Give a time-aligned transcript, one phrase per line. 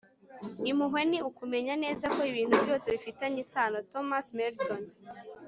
[0.69, 4.81] impuhwe ni ukumenya neza ko ibintu byose bifitanye isano.- thomas merton